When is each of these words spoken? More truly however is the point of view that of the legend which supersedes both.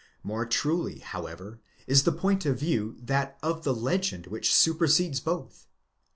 More 0.23 0.47
truly 0.47 0.97
however 0.97 1.59
is 1.85 2.05
the 2.05 2.11
point 2.11 2.43
of 2.47 2.57
view 2.57 2.97
that 3.03 3.37
of 3.43 3.63
the 3.63 3.71
legend 3.75 4.25
which 4.25 4.51
supersedes 4.51 5.19
both. 5.19 5.67